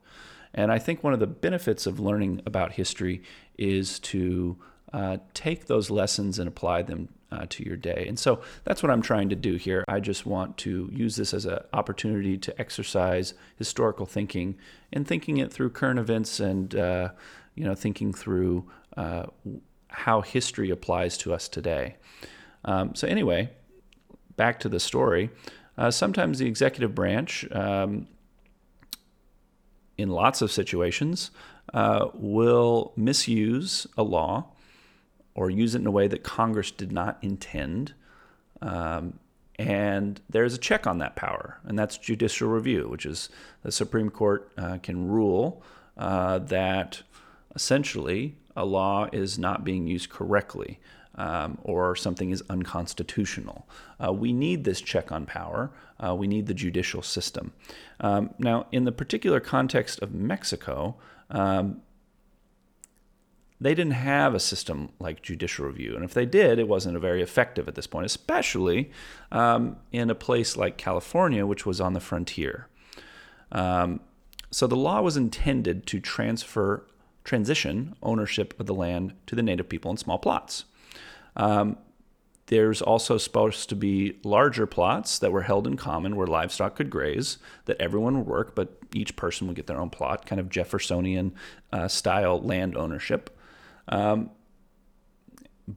And 0.53 0.71
I 0.71 0.79
think 0.79 1.03
one 1.03 1.13
of 1.13 1.19
the 1.19 1.27
benefits 1.27 1.85
of 1.85 1.99
learning 1.99 2.41
about 2.45 2.73
history 2.73 3.21
is 3.57 3.99
to 3.99 4.57
uh, 4.93 5.17
take 5.33 5.65
those 5.65 5.89
lessons 5.89 6.39
and 6.39 6.47
apply 6.47 6.81
them 6.81 7.09
uh, 7.31 7.45
to 7.49 7.63
your 7.63 7.75
day. 7.75 8.05
And 8.07 8.17
so 8.17 8.41
that's 8.63 8.81
what 8.81 8.91
I'm 8.91 9.01
trying 9.01 9.29
to 9.29 9.35
do 9.35 9.55
here. 9.55 9.83
I 9.87 9.99
just 9.99 10.25
want 10.25 10.57
to 10.59 10.89
use 10.93 11.15
this 11.15 11.33
as 11.33 11.45
an 11.45 11.59
opportunity 11.73 12.37
to 12.37 12.59
exercise 12.59 13.33
historical 13.57 14.05
thinking 14.05 14.57
and 14.93 15.05
thinking 15.05 15.37
it 15.37 15.51
through 15.51 15.71
current 15.71 15.99
events 15.99 16.39
and, 16.39 16.73
uh, 16.75 17.09
you 17.55 17.65
know, 17.65 17.75
thinking 17.75 18.13
through 18.13 18.69
uh, 18.95 19.25
how 19.89 20.21
history 20.21 20.69
applies 20.69 21.17
to 21.19 21.33
us 21.33 21.49
today. 21.49 21.95
Um, 22.63 22.95
so, 22.95 23.07
anyway, 23.07 23.49
back 24.35 24.59
to 24.61 24.69
the 24.69 24.79
story. 24.79 25.29
Uh, 25.77 25.91
sometimes 25.91 26.39
the 26.39 26.47
executive 26.47 26.95
branch, 26.95 27.45
um, 27.51 28.07
in 29.97 30.09
lots 30.09 30.41
of 30.41 30.51
situations, 30.51 31.31
uh, 31.73 32.07
will 32.13 32.93
misuse 32.95 33.85
a 33.97 34.03
law 34.03 34.51
or 35.37 35.51
use 35.51 35.75
it 35.75 35.79
in 35.79 35.87
a 35.87 35.91
way 35.91 36.07
that 36.07 36.23
Congress 36.23 36.71
did 36.71 36.91
not 36.91 37.17
intend. 37.21 37.93
Um, 38.61 39.19
and 39.59 40.19
there's 40.29 40.55
a 40.55 40.57
check 40.57 40.85
on 40.85 40.97
that 40.97 41.15
power, 41.15 41.59
and 41.63 41.77
that's 41.77 41.97
judicial 41.97 42.49
review, 42.49 42.89
which 42.89 43.05
is 43.05 43.29
the 43.61 43.71
Supreme 43.71 44.09
Court 44.09 44.51
uh, 44.57 44.79
can 44.81 45.07
rule 45.07 45.63
uh, 45.95 46.39
that 46.39 47.03
essentially 47.55 48.35
a 48.55 48.65
law 48.65 49.07
is 49.13 49.37
not 49.39 49.63
being 49.63 49.87
used 49.87 50.09
correctly. 50.09 50.79
Um, 51.19 51.57
or 51.63 51.95
something 51.95 52.29
is 52.29 52.43
unconstitutional. 52.47 53.67
Uh, 53.99 54.13
we 54.13 54.31
need 54.31 54.65
this 54.65 54.79
check 54.79 55.11
on 55.11 55.25
power. 55.25 55.71
Uh, 55.99 56.13
we 56.13 56.27
need 56.27 56.45
the 56.45 56.53
judicial 56.53 57.01
system. 57.01 57.53
Um, 57.99 58.35
now, 58.37 58.67
in 58.71 58.83
the 58.83 58.91
particular 58.91 59.39
context 59.39 59.99
of 60.03 60.13
Mexico, 60.13 60.95
um, 61.31 61.81
they 63.59 63.73
didn't 63.73 63.93
have 63.93 64.35
a 64.35 64.39
system 64.39 64.89
like 64.99 65.21
judicial 65.21 65.65
review. 65.65 65.95
And 65.95 66.03
if 66.03 66.13
they 66.13 66.25
did, 66.25 66.59
it 66.59 66.67
wasn't 66.67 66.99
very 66.99 67.23
effective 67.23 67.67
at 67.67 67.75
this 67.75 67.87
point, 67.87 68.05
especially 68.05 68.91
um, 69.31 69.77
in 69.91 70.09
a 70.09 70.15
place 70.15 70.55
like 70.55 70.77
California, 70.77 71.45
which 71.45 71.65
was 71.65 71.81
on 71.81 71.93
the 71.93 71.99
frontier. 71.99 72.67
Um, 73.51 74.01
so 74.51 74.67
the 74.67 74.75
law 74.75 75.01
was 75.01 75.17
intended 75.17 75.87
to 75.87 75.99
transfer, 75.99 76.85
transition 77.23 77.95
ownership 78.03 78.53
of 78.59 78.67
the 78.67 78.75
land 78.75 79.13
to 79.25 79.35
the 79.35 79.43
native 79.43 79.69
people 79.69 79.89
in 79.91 79.97
small 79.97 80.19
plots. 80.19 80.65
Um, 81.35 81.77
there's 82.47 82.81
also 82.81 83.17
supposed 83.17 83.67
to 83.69 83.75
be 83.75 84.19
larger 84.23 84.65
plots 84.65 85.19
that 85.19 85.33
were 85.33 85.41
held 85.41 85.67
in 85.67 85.75
common 85.75 86.15
where 86.15 86.27
livestock 86.27 86.75
could 86.75 86.89
graze, 86.89 87.39
that 87.65 87.79
everyone 87.81 88.17
would 88.17 88.27
work, 88.27 88.55
but 88.55 88.77
each 88.93 89.17
person 89.17 89.47
would 89.47 89.55
get 89.55 89.67
their 89.67 89.81
own 89.81 89.89
plot, 89.89 90.25
kind 90.25 90.39
of 90.39 90.49
Jeffersonian 90.49 91.33
uh, 91.73 91.89
style 91.89 92.39
land 92.39 92.77
ownership. 92.77 93.36
Um, 93.87 94.31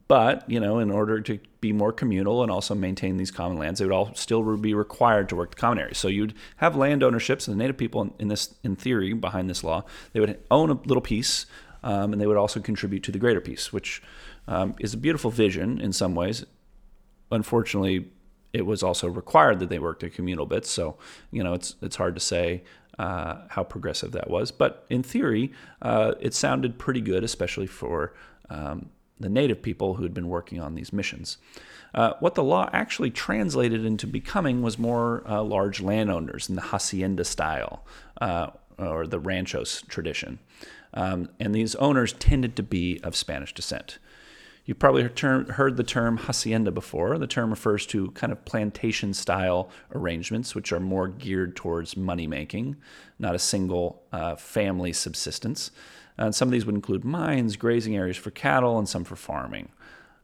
but 0.07 0.49
you 0.49 0.61
know, 0.61 0.79
in 0.79 0.91
order 0.91 1.21
to 1.21 1.41
be 1.61 1.73
more 1.73 1.93
communal 1.93 2.43
and 2.43 2.51
also 2.51 2.75
maintain 2.75 3.17
these 3.17 3.31
common 3.31 3.59
lands, 3.59 3.81
they 3.81 3.85
would 3.85 3.95
all 3.95 4.15
still 4.15 4.57
be 4.57 4.73
required 4.73 5.29
to 5.31 5.37
work 5.37 5.51
the 5.51 5.61
common 5.61 5.79
areas. 5.79 5.99
So 5.99 6.09
you'd 6.09 6.35
have 6.59 6.77
land 6.77 7.03
ownerships, 7.03 7.49
and 7.49 7.59
the 7.59 7.63
native 7.63 7.77
people 7.77 8.15
in 8.19 8.29
this, 8.29 8.55
in 8.63 8.77
theory, 8.77 9.13
behind 9.13 9.51
this 9.51 9.65
law, 9.65 9.85
they 10.13 10.21
would 10.21 10.39
own 10.51 10.71
a 10.71 10.75
little 10.75 11.01
piece, 11.01 11.47
um, 11.83 12.13
and 12.13 12.21
they 12.21 12.27
would 12.27 12.37
also 12.37 12.61
contribute 12.61 13.03
to 13.05 13.13
the 13.13 13.19
greater 13.19 13.41
piece, 13.41 13.73
which 13.73 14.01
um, 14.47 14.75
is 14.79 14.95
a 14.95 14.97
beautiful 14.97 15.31
vision 15.31 15.81
in 15.81 15.93
some 15.93 16.15
ways. 16.15 16.45
Unfortunately, 17.33 18.11
it 18.53 18.67
was 18.67 18.83
also 18.83 19.09
required 19.09 19.59
that 19.61 19.71
they 19.71 19.79
work 19.79 20.01
their 20.01 20.11
communal 20.11 20.47
bits. 20.47 20.71
So 20.71 20.99
you 21.33 21.43
know, 21.43 21.55
it's 21.55 21.75
it's 21.83 21.97
hard 21.97 22.15
to 22.15 22.21
say 22.21 22.63
uh, 23.01 23.39
how 23.49 23.65
progressive 23.65 24.13
that 24.13 24.29
was. 24.29 24.51
But 24.51 24.85
in 24.91 25.03
theory, 25.03 25.53
uh, 25.81 26.13
it 26.21 26.35
sounded 26.35 26.79
pretty 26.79 27.01
good, 27.01 27.25
especially 27.25 27.67
for 27.67 28.13
um, 28.51 28.91
the 29.19 29.31
native 29.31 29.63
people 29.63 29.95
who 29.95 30.03
had 30.03 30.13
been 30.13 30.29
working 30.29 30.61
on 30.61 30.75
these 30.75 30.93
missions. 30.93 31.39
Uh, 31.95 32.13
what 32.21 32.35
the 32.35 32.45
law 32.45 32.69
actually 32.75 33.11
translated 33.11 33.87
into 33.87 34.07
becoming 34.07 34.61
was 34.61 34.79
more 34.79 35.23
uh, 35.27 35.43
large 35.43 35.81
landowners 35.81 36.51
in 36.51 36.57
the 36.57 36.61
hacienda 36.61 37.25
style 37.25 37.87
uh, 38.21 38.49
or 38.77 39.07
the 39.07 39.19
ranchos 39.19 39.83
tradition. 39.89 40.39
Um, 40.93 41.31
and 41.41 41.55
these 41.55 41.75
owners 41.77 42.13
tended 42.13 42.55
to 42.57 42.63
be 42.63 43.01
of 43.03 43.17
Spanish 43.17 43.55
descent. 43.55 43.99
You've 44.71 44.79
probably 44.79 45.03
heard 45.03 45.77
the 45.77 45.83
term 45.83 46.17
hacienda 46.17 46.71
before. 46.71 47.19
The 47.19 47.27
term 47.27 47.51
refers 47.51 47.87
to 47.87 48.13
kind 48.13 48.33
of 48.33 48.45
plantation 48.45 49.13
style 49.13 49.69
arrangements, 49.93 50.55
which 50.55 50.71
are 50.71 50.79
more 50.79 51.09
geared 51.09 51.57
towards 51.57 51.97
money 51.97 52.29
making, 52.29 52.77
not 53.19 53.35
a 53.35 53.39
single 53.41 54.05
uh, 54.13 54.37
family 54.37 54.93
subsistence. 54.93 55.73
And 56.17 56.33
some 56.33 56.47
of 56.47 56.53
these 56.53 56.67
would 56.67 56.77
include 56.77 57.05
mines, 57.05 57.57
grazing 57.57 57.97
areas 57.97 58.17
for 58.17 58.31
cattle, 58.31 58.79
and 58.79 58.89
some 58.89 59.03
for 59.03 59.17
farming. 59.17 59.71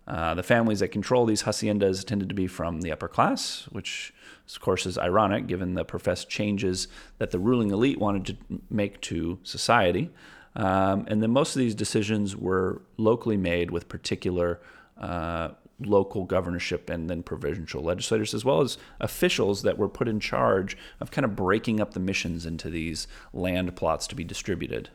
Uh, 0.07 0.35
the 0.35 0.45
families 0.45 0.79
that 0.79 0.93
control 0.93 1.27
these 1.27 1.43
haciendas 1.43 2.05
tended 2.05 2.29
to 2.29 2.35
be 2.37 2.47
from 2.47 2.83
the 2.83 2.93
upper 2.93 3.09
class, 3.09 3.67
which 3.73 4.15
of 4.49 4.61
course 4.61 4.87
is 4.87 4.97
ironic 4.97 5.49
given 5.49 5.75
the 5.75 5.85
professed 5.85 6.29
changes 6.29 6.87
that 7.19 7.33
the 7.33 7.41
ruling 7.41 7.73
elite 7.73 7.99
wanted 7.99 8.25
to 8.25 8.61
make 8.71 9.01
to 9.01 9.41
society. 9.43 10.09
Um, 10.57 11.05
and 11.07 11.23
then 11.23 11.31
most 11.31 11.55
of 11.55 11.61
these 11.61 11.75
decisions 11.75 12.35
were 12.35 12.83
locally 12.97 13.37
made 13.37 13.71
with 13.71 13.89
particular 13.89 14.59
uh, 14.99 15.51
local 15.81 16.25
governorship 16.25 16.89
and 16.89 17.11
then 17.11 17.23
provincial 17.23 17.83
legislators, 17.83 18.33
as 18.33 18.45
well 18.45 18.63
as 18.63 18.79
officials 18.99 19.63
that 19.63 19.77
were 19.77 19.89
put 19.89 20.09
in 20.09 20.19
charge 20.19 20.77
of 20.99 21.11
kind 21.11 21.27
of 21.27 21.37
breaking 21.37 21.79
up 21.79 21.93
the 21.93 22.01
missions 22.01 22.47
into 22.47 22.71
these 22.71 23.07
land 23.35 23.77
plots 23.77 24.07
to 24.07 24.15
be 24.15 24.25
distributed. 24.25 24.89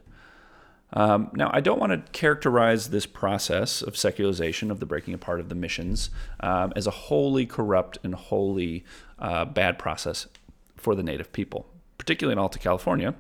Um, 0.93 1.29
now, 1.33 1.51
I 1.53 1.61
don't 1.61 1.79
want 1.79 1.91
to 1.91 2.11
characterize 2.11 2.89
this 2.89 3.05
process 3.05 3.83
of 3.83 3.95
secularization, 3.95 4.71
of 4.71 4.79
the 4.79 4.85
breaking 4.87 5.13
apart 5.13 5.39
of 5.39 5.47
the 5.47 5.55
missions, 5.55 6.09
um, 6.39 6.73
as 6.75 6.87
a 6.87 6.91
wholly 6.91 7.45
corrupt 7.45 7.99
and 8.03 8.15
wholly 8.15 8.83
uh, 9.19 9.45
bad 9.45 9.77
process 9.77 10.27
for 10.75 10.95
the 10.95 11.03
native 11.03 11.31
people, 11.31 11.67
particularly 11.99 12.33
in 12.33 12.39
Alta 12.39 12.59
California, 12.59 13.13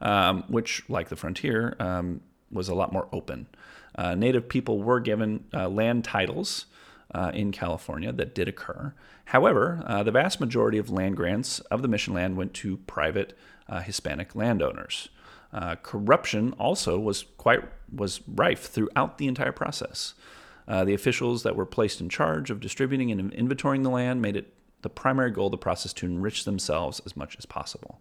um, 0.00 0.44
which, 0.48 0.82
like 0.88 1.08
the 1.08 1.16
frontier, 1.16 1.76
um, 1.78 2.20
was 2.50 2.68
a 2.68 2.74
lot 2.74 2.92
more 2.92 3.08
open. 3.12 3.46
Uh, 3.94 4.14
native 4.14 4.48
people 4.48 4.82
were 4.82 5.00
given 5.00 5.44
uh, 5.54 5.68
land 5.68 6.04
titles 6.04 6.66
uh, 7.14 7.30
in 7.32 7.52
California 7.52 8.12
that 8.12 8.34
did 8.34 8.48
occur. 8.48 8.92
However, 9.26 9.82
uh, 9.86 10.02
the 10.02 10.10
vast 10.10 10.40
majority 10.40 10.78
of 10.78 10.90
land 10.90 11.16
grants 11.16 11.60
of 11.60 11.82
the 11.82 11.88
mission 11.88 12.14
land 12.14 12.36
went 12.36 12.54
to 12.54 12.76
private 12.78 13.36
uh, 13.68 13.80
Hispanic 13.80 14.34
landowners. 14.34 15.08
Uh, 15.52 15.76
corruption 15.76 16.52
also 16.58 16.98
was 16.98 17.24
quite 17.38 17.62
was 17.92 18.20
rife 18.28 18.66
throughout 18.66 19.16
the 19.18 19.28
entire 19.28 19.52
process. 19.52 20.14
the 20.66 20.92
officials 20.92 21.44
that 21.44 21.56
were 21.56 21.64
placed 21.64 22.00
in 22.00 22.08
charge 22.08 22.50
of 22.50 22.60
distributing 22.60 23.10
and 23.12 23.32
inventorying 23.32 23.84
the 23.84 23.88
land 23.88 24.20
made 24.20 24.36
it 24.36 24.52
the 24.82 24.90
primary 24.90 25.30
goal 25.30 25.46
of 25.46 25.52
the 25.52 25.58
process 25.58 25.92
to 25.92 26.06
enrich 26.06 26.44
themselves 26.44 27.00
as 27.06 27.16
much 27.16 27.36
as 27.38 27.46
possible. 27.46 28.00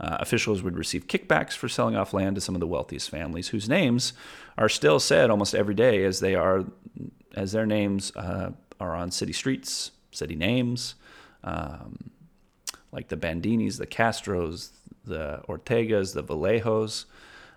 Uh, 0.00 0.16
officials 0.20 0.62
would 0.62 0.78
receive 0.78 1.06
kickbacks 1.06 1.52
for 1.52 1.68
selling 1.68 1.94
off 1.94 2.14
land 2.14 2.34
to 2.34 2.40
some 2.40 2.54
of 2.54 2.60
the 2.60 2.66
wealthiest 2.66 3.10
families, 3.10 3.48
whose 3.48 3.68
names 3.68 4.14
are 4.56 4.68
still 4.68 4.98
said 4.98 5.28
almost 5.30 5.54
every 5.54 5.74
day, 5.74 6.04
as 6.04 6.20
they 6.20 6.34
are, 6.34 6.64
as 7.34 7.52
their 7.52 7.66
names 7.66 8.10
uh, 8.16 8.50
are 8.80 8.94
on 8.94 9.10
city 9.10 9.32
streets, 9.32 9.90
city 10.10 10.34
names, 10.34 10.94
um, 11.44 12.10
like 12.92 13.08
the 13.08 13.16
Bandinis, 13.16 13.76
the 13.76 13.86
Castros, 13.86 14.70
the 15.04 15.42
Ortegas, 15.48 16.14
the 16.14 16.24
Vallejos. 16.24 17.04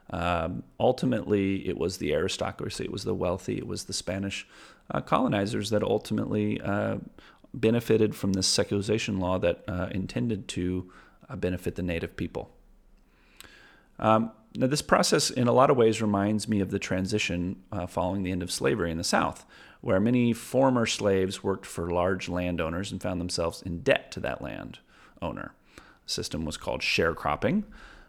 Um, 0.10 0.64
ultimately, 0.80 1.68
it 1.68 1.78
was 1.78 1.98
the 1.98 2.14
aristocracy, 2.14 2.84
it 2.84 2.92
was 2.92 3.06
the 3.06 3.16
wealthy, 3.16 3.58
it 3.58 3.68
was 3.68 3.86
the 3.86 3.94
Spanish 3.94 4.46
uh, 4.92 5.00
colonizers 5.00 5.70
that 5.70 5.82
ultimately 5.82 6.60
uh, 6.60 6.98
benefited 7.54 8.16
from 8.16 8.34
this 8.34 8.48
secularization 8.48 9.20
law 9.20 9.40
that 9.40 9.64
uh, 9.68 9.88
intended 9.92 10.48
to 10.50 10.92
benefit 11.36 11.76
the 11.76 11.84
native 11.84 12.16
people. 12.16 12.52
Um, 14.00 14.32
now, 14.56 14.68
this 14.68 14.82
process, 14.82 15.32
in 15.32 15.48
a 15.48 15.52
lot 15.52 15.72
of 15.72 15.78
ways, 15.78 16.02
reminds 16.02 16.48
me 16.48 16.60
of 16.60 16.70
the 16.70 16.80
transition 16.80 17.64
uh, 17.72 17.88
following 17.88 18.24
the 18.24 18.32
end 18.32 18.44
of 18.44 18.52
slavery 18.52 18.92
in 18.92 18.98
the 18.98 19.04
South, 19.04 19.46
where 19.82 20.00
many 20.00 20.32
former 20.32 20.86
slaves 20.86 21.44
worked 21.44 21.66
for 21.66 21.90
large 21.90 22.30
landowners 22.30 22.92
and 22.92 23.02
found 23.02 23.20
themselves 23.20 23.62
in 23.64 23.80
debt 23.80 24.12
to 24.12 24.20
that 24.20 24.42
land 24.42 24.80
owner. 25.22 25.54
The 25.76 26.12
system 26.12 26.46
was 26.46 26.58
called 26.58 26.82
sharecropping. 26.82 27.64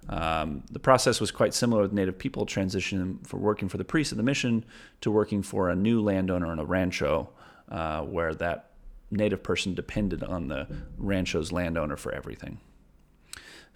Um, 0.08 0.64
the 0.70 0.78
process 0.78 1.18
was 1.18 1.30
quite 1.30 1.54
similar 1.54 1.80
with 1.80 1.92
Native 1.92 2.18
people 2.18 2.44
transitioning 2.44 3.26
from 3.26 3.40
working 3.40 3.70
for 3.70 3.78
the 3.78 3.84
priest 3.84 4.12
of 4.12 4.18
the 4.18 4.24
mission 4.24 4.64
to 5.00 5.10
working 5.10 5.42
for 5.42 5.70
a 5.70 5.76
new 5.76 6.02
landowner 6.02 6.52
in 6.52 6.58
a 6.58 6.64
rancho, 6.64 7.30
uh, 7.70 8.02
where 8.02 8.34
that 8.34 8.72
Native 9.10 9.42
person 9.42 9.74
depended 9.74 10.22
on 10.22 10.48
the 10.48 10.66
rancho's 10.98 11.52
landowner 11.52 11.96
for 11.96 12.12
everything. 12.12 12.60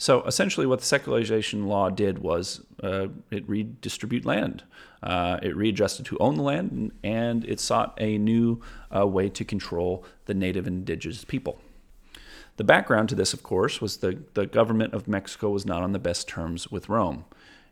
So 0.00 0.22
essentially, 0.22 0.64
what 0.64 0.78
the 0.78 0.84
secularization 0.84 1.66
law 1.66 1.90
did 1.90 2.20
was 2.20 2.64
uh, 2.82 3.08
it 3.32 3.48
redistribute 3.48 4.24
land. 4.24 4.62
Uh, 5.02 5.38
it 5.42 5.56
readjusted 5.56 6.06
who 6.06 6.16
owned 6.18 6.38
the 6.38 6.42
land, 6.42 6.92
and 7.02 7.44
it 7.44 7.58
sought 7.58 7.94
a 7.98 8.16
new 8.16 8.60
uh, 8.94 9.06
way 9.06 9.28
to 9.28 9.44
control 9.44 10.04
the 10.26 10.34
native 10.34 10.68
indigenous 10.68 11.24
people. 11.24 11.60
The 12.58 12.64
background 12.64 13.08
to 13.08 13.14
this, 13.16 13.32
of 13.32 13.42
course, 13.42 13.80
was 13.80 13.98
the, 13.98 14.22
the 14.34 14.46
government 14.46 14.94
of 14.94 15.08
Mexico 15.08 15.50
was 15.50 15.66
not 15.66 15.82
on 15.82 15.92
the 15.92 15.98
best 15.98 16.28
terms 16.28 16.70
with 16.70 16.88
Rome 16.88 17.24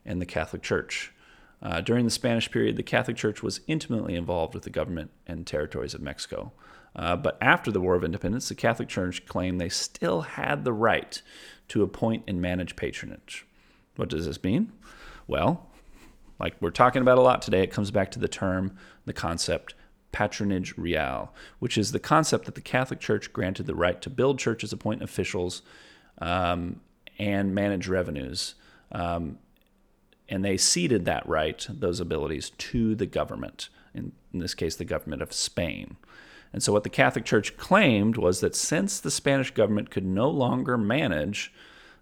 and 0.05 0.21
the 0.21 0.25
Catholic 0.25 0.61
Church. 0.61 1.13
Uh, 1.61 1.81
during 1.81 2.05
the 2.05 2.11
Spanish 2.11 2.51
period, 2.51 2.75
the 2.75 2.83
Catholic 2.83 3.17
Church 3.17 3.41
was 3.41 3.61
intimately 3.67 4.15
involved 4.15 4.53
with 4.53 4.63
the 4.63 4.69
government 4.69 5.11
and 5.25 5.47
territories 5.47 5.93
of 5.93 6.01
Mexico. 6.01 6.51
Uh, 6.97 7.15
but 7.15 7.37
after 7.41 7.71
the 7.71 7.79
War 7.79 7.95
of 7.95 8.03
Independence, 8.03 8.49
the 8.49 8.55
Catholic 8.55 8.89
Church 8.89 9.25
claimed 9.25 9.61
they 9.61 9.69
still 9.69 10.21
had 10.21 10.63
the 10.63 10.73
right 10.73 11.21
to 11.67 11.83
appoint 11.83 12.23
and 12.27 12.41
manage 12.41 12.75
patronage. 12.75 13.45
What 13.95 14.09
does 14.09 14.25
this 14.25 14.43
mean? 14.43 14.71
Well, 15.27 15.67
like 16.39 16.55
we're 16.59 16.71
talking 16.71 17.01
about 17.01 17.17
a 17.17 17.21
lot 17.21 17.41
today, 17.41 17.61
it 17.61 17.71
comes 17.71 17.91
back 17.91 18.11
to 18.11 18.19
the 18.19 18.27
term, 18.27 18.75
the 19.05 19.13
concept 19.13 19.73
patronage 20.11 20.75
real, 20.77 21.31
which 21.59 21.77
is 21.77 21.91
the 21.91 21.99
concept 21.99 22.45
that 22.45 22.55
the 22.55 22.61
Catholic 22.61 22.99
Church 22.99 23.31
granted 23.33 23.67
the 23.67 23.75
right 23.75 24.01
to 24.01 24.09
build 24.09 24.39
churches, 24.39 24.73
appoint 24.73 25.03
officials, 25.03 25.61
um, 26.19 26.81
and 27.19 27.53
manage 27.53 27.87
revenues. 27.87 28.55
Um, 28.91 29.37
and 30.29 30.43
they 30.43 30.57
ceded 30.57 31.05
that 31.05 31.27
right, 31.27 31.65
those 31.69 31.99
abilities, 31.99 32.51
to 32.51 32.95
the 32.95 33.05
government, 33.05 33.69
in, 33.93 34.11
in 34.33 34.39
this 34.39 34.53
case, 34.53 34.75
the 34.75 34.85
government 34.85 35.21
of 35.21 35.33
Spain. 35.33 35.97
And 36.53 36.63
so, 36.63 36.73
what 36.73 36.83
the 36.83 36.89
Catholic 36.89 37.25
Church 37.25 37.57
claimed 37.57 38.17
was 38.17 38.39
that 38.39 38.55
since 38.55 38.99
the 38.99 39.11
Spanish 39.11 39.51
government 39.51 39.89
could 39.89 40.05
no 40.05 40.29
longer 40.29 40.77
manage 40.77 41.53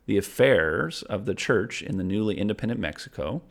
the 0.05 0.17
affairs 0.17 1.01
of 1.03 1.25
the 1.25 1.33
church 1.33 1.81
in 1.81 1.97
the 1.97 2.03
newly 2.03 2.37
independent 2.37 2.79
Mexico, 2.79 3.41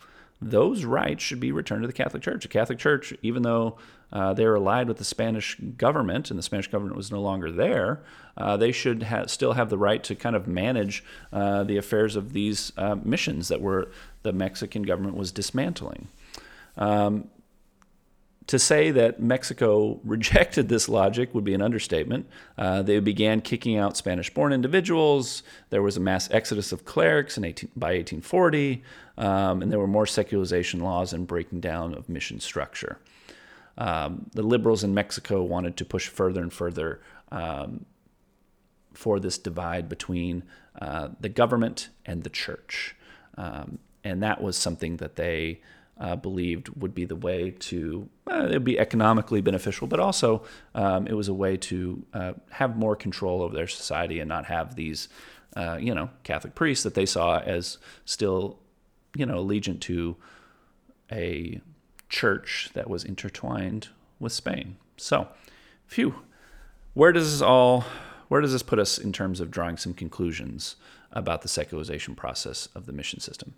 those 0.40 0.84
rights 0.84 1.22
should 1.22 1.40
be 1.40 1.52
returned 1.52 1.82
to 1.82 1.86
the 1.86 1.92
Catholic 1.92 2.22
Church. 2.22 2.42
The 2.42 2.48
Catholic 2.48 2.78
Church, 2.78 3.14
even 3.22 3.42
though 3.42 3.78
uh, 4.12 4.34
they 4.34 4.46
were 4.46 4.56
allied 4.56 4.88
with 4.88 4.98
the 4.98 5.04
Spanish 5.04 5.56
government 5.76 6.30
and 6.30 6.38
the 6.38 6.42
Spanish 6.42 6.68
government 6.68 6.96
was 6.96 7.10
no 7.10 7.20
longer 7.20 7.50
there, 7.50 8.02
uh, 8.36 8.56
they 8.56 8.70
should 8.70 9.04
ha- 9.04 9.26
still 9.26 9.54
have 9.54 9.70
the 9.70 9.78
right 9.78 10.02
to 10.04 10.14
kind 10.14 10.36
of 10.36 10.46
manage 10.46 11.04
uh, 11.32 11.64
the 11.64 11.76
affairs 11.76 12.14
of 12.14 12.32
these 12.32 12.72
uh, 12.76 12.96
missions 13.02 13.48
that 13.48 13.60
were 13.60 13.90
the 14.22 14.32
Mexican 14.32 14.82
government 14.82 15.16
was 15.16 15.32
dismantling. 15.32 16.08
Um, 16.76 17.28
to 18.46 18.58
say 18.58 18.90
that 18.90 19.20
Mexico 19.20 20.00
rejected 20.04 20.68
this 20.68 20.88
logic 20.88 21.34
would 21.34 21.44
be 21.44 21.54
an 21.54 21.62
understatement. 21.62 22.28
Uh, 22.58 22.82
they 22.82 23.00
began 23.00 23.40
kicking 23.40 23.76
out 23.76 23.96
Spanish 23.96 24.32
born 24.32 24.52
individuals. 24.52 25.42
There 25.70 25.82
was 25.82 25.96
a 25.96 26.00
mass 26.00 26.30
exodus 26.30 26.72
of 26.72 26.84
clerics 26.84 27.38
in 27.38 27.44
18, 27.44 27.70
by 27.76 27.94
1840, 27.94 28.82
um, 29.16 29.62
and 29.62 29.72
there 29.72 29.78
were 29.78 29.86
more 29.86 30.06
secularization 30.06 30.80
laws 30.80 31.12
and 31.12 31.26
breaking 31.26 31.60
down 31.60 31.94
of 31.94 32.08
mission 32.08 32.40
structure. 32.40 32.98
Um, 33.76 34.30
the 34.32 34.42
liberals 34.42 34.84
in 34.84 34.94
Mexico 34.94 35.42
wanted 35.42 35.76
to 35.78 35.84
push 35.84 36.08
further 36.08 36.40
and 36.40 36.52
further 36.52 37.00
um, 37.32 37.86
for 38.92 39.18
this 39.18 39.38
divide 39.38 39.88
between 39.88 40.44
uh, 40.80 41.08
the 41.20 41.28
government 41.28 41.88
and 42.06 42.22
the 42.22 42.30
church. 42.30 42.94
Um, 43.36 43.78
and 44.04 44.22
that 44.22 44.40
was 44.40 44.56
something 44.56 44.98
that 44.98 45.16
they 45.16 45.60
uh, 45.98 46.16
believed 46.16 46.68
would 46.80 46.94
be 46.94 47.04
the 47.04 47.16
way 47.16 47.50
to 47.50 48.08
uh, 48.30 48.46
it 48.46 48.52
would 48.52 48.64
be 48.64 48.78
economically 48.78 49.40
beneficial, 49.40 49.86
but 49.86 50.00
also 50.00 50.42
um, 50.74 51.06
it 51.06 51.14
was 51.14 51.28
a 51.28 51.34
way 51.34 51.56
to 51.56 52.04
uh, 52.14 52.32
have 52.50 52.76
more 52.76 52.96
control 52.96 53.42
over 53.42 53.54
their 53.54 53.66
society 53.66 54.18
and 54.18 54.28
not 54.28 54.46
have 54.46 54.74
these, 54.74 55.08
uh, 55.56 55.76
you 55.80 55.94
know, 55.94 56.10
Catholic 56.22 56.54
priests 56.54 56.82
that 56.84 56.94
they 56.94 57.06
saw 57.06 57.38
as 57.40 57.78
still, 58.04 58.58
you 59.14 59.26
know, 59.26 59.44
allegiant 59.44 59.80
to 59.80 60.16
a 61.12 61.60
church 62.08 62.70
that 62.74 62.88
was 62.88 63.04
intertwined 63.04 63.88
with 64.18 64.32
Spain. 64.32 64.76
So, 64.96 65.28
phew, 65.86 66.16
where 66.94 67.12
does 67.12 67.32
this 67.32 67.42
all, 67.42 67.84
where 68.28 68.40
does 68.40 68.52
this 68.52 68.62
put 68.62 68.78
us 68.78 68.98
in 68.98 69.12
terms 69.12 69.38
of 69.38 69.50
drawing 69.50 69.76
some 69.76 69.94
conclusions 69.94 70.76
about 71.12 71.42
the 71.42 71.48
secularization 71.48 72.16
process 72.16 72.68
of 72.74 72.86
the 72.86 72.92
mission 72.92 73.20
system? 73.20 73.54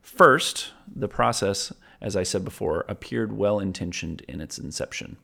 First, 0.00 0.72
the 0.94 1.08
process, 1.08 1.72
as 2.00 2.16
I 2.16 2.22
said 2.22 2.44
before, 2.44 2.84
appeared 2.88 3.32
well 3.32 3.58
intentioned 3.58 4.22
in 4.28 4.40
its 4.40 4.58
inception. 4.58 5.16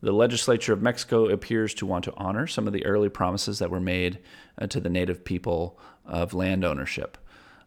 The 0.00 0.12
legislature 0.12 0.72
of 0.72 0.82
Mexico 0.82 1.28
appears 1.28 1.74
to 1.74 1.86
want 1.86 2.04
to 2.04 2.14
honor 2.16 2.46
some 2.46 2.66
of 2.66 2.72
the 2.72 2.84
early 2.84 3.08
promises 3.08 3.60
that 3.60 3.70
were 3.70 3.80
made 3.80 4.18
uh, 4.60 4.66
to 4.66 4.80
the 4.80 4.90
native 4.90 5.24
people 5.24 5.78
of 6.04 6.34
land 6.34 6.64
ownership, 6.64 7.16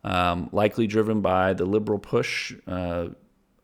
um, 0.03 0.49
likely 0.51 0.85
driven 0.85 1.21
by 1.21 1.53
the 1.53 1.65
liberal 1.65 1.99
push 1.99 2.53
uh, 2.67 3.07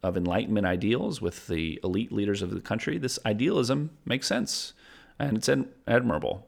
of 0.01 0.15
Enlightenment 0.15 0.65
ideals 0.65 1.21
with 1.21 1.47
the 1.47 1.79
elite 1.83 2.13
leaders 2.13 2.41
of 2.41 2.51
the 2.51 2.61
country. 2.61 2.97
This 2.97 3.19
idealism 3.25 3.91
makes 4.05 4.27
sense 4.27 4.73
and 5.21 5.37
it's 5.37 5.49
admirable. 5.87 6.47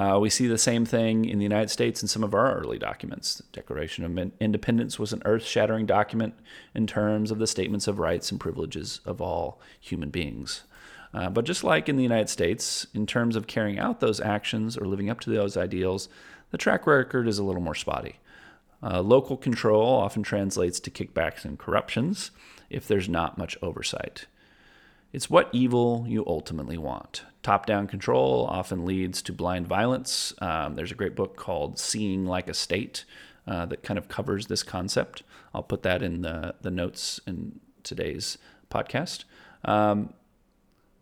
Uh, 0.00 0.18
we 0.18 0.30
see 0.30 0.46
the 0.46 0.56
same 0.56 0.86
thing 0.86 1.26
in 1.26 1.36
the 1.36 1.42
United 1.42 1.68
States 1.68 2.00
in 2.00 2.08
some 2.08 2.24
of 2.24 2.32
our 2.32 2.54
early 2.54 2.78
documents. 2.78 3.34
The 3.34 3.42
Declaration 3.52 4.02
of 4.02 4.32
Independence 4.40 4.98
was 4.98 5.12
an 5.12 5.20
earth 5.26 5.44
shattering 5.44 5.84
document 5.84 6.32
in 6.74 6.86
terms 6.86 7.30
of 7.30 7.38
the 7.38 7.46
statements 7.46 7.86
of 7.86 7.98
rights 7.98 8.30
and 8.30 8.40
privileges 8.40 9.02
of 9.04 9.20
all 9.20 9.60
human 9.78 10.08
beings. 10.08 10.62
Uh, 11.12 11.28
but 11.28 11.44
just 11.44 11.64
like 11.64 11.86
in 11.86 11.96
the 11.96 12.02
United 12.02 12.30
States, 12.30 12.86
in 12.94 13.06
terms 13.06 13.36
of 13.36 13.46
carrying 13.46 13.78
out 13.78 14.00
those 14.00 14.22
actions 14.22 14.74
or 14.74 14.86
living 14.86 15.10
up 15.10 15.20
to 15.20 15.28
those 15.28 15.54
ideals, 15.54 16.08
the 16.50 16.56
track 16.56 16.86
record 16.86 17.28
is 17.28 17.38
a 17.38 17.44
little 17.44 17.60
more 17.60 17.74
spotty. 17.74 18.20
Uh, 18.82 19.02
local 19.02 19.36
control 19.36 19.86
often 19.86 20.22
translates 20.22 20.80
to 20.80 20.90
kickbacks 20.90 21.44
and 21.44 21.58
corruptions 21.58 22.30
if 22.70 22.88
there's 22.88 23.08
not 23.08 23.36
much 23.36 23.58
oversight. 23.60 24.24
It's 25.12 25.28
what 25.28 25.48
evil 25.52 26.04
you 26.06 26.24
ultimately 26.26 26.78
want. 26.78 27.24
Top 27.42 27.66
down 27.66 27.86
control 27.86 28.46
often 28.48 28.84
leads 28.84 29.22
to 29.22 29.32
blind 29.32 29.66
violence. 29.66 30.32
Um, 30.40 30.76
there's 30.76 30.92
a 30.92 30.96
great 30.96 31.16
book 31.16 31.36
called 31.36 31.78
Seeing 31.78 32.26
Like 32.26 32.48
a 32.48 32.54
State 32.54 33.04
uh, 33.46 33.66
that 33.66 33.82
kind 33.82 33.98
of 33.98 34.08
covers 34.08 34.46
this 34.46 34.62
concept. 34.62 35.22
I'll 35.52 35.62
put 35.62 35.82
that 35.82 36.02
in 36.02 36.22
the, 36.22 36.54
the 36.60 36.70
notes 36.70 37.20
in 37.26 37.58
today's 37.82 38.38
podcast. 38.70 39.24
Um, 39.64 40.14